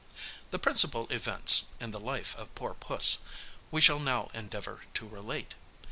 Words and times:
The 0.49 0.57
principal 0.57 1.05
events 1.11 1.67
in 1.79 1.91
the 1.91 1.99
life 1.99 2.35
of 2.35 2.55
poor 2.55 2.73
Puss, 2.73 3.19
we 3.69 3.81
shall 3.81 3.99
now 3.99 4.31
endeavour 4.33 4.81
to 4.95 5.07
relate. 5.07 5.53